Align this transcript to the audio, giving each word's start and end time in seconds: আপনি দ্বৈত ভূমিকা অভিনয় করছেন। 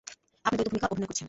আপনি 0.45 0.55
দ্বৈত 0.57 0.67
ভূমিকা 0.69 0.87
অভিনয় 0.87 1.07
করছেন। 1.07 1.19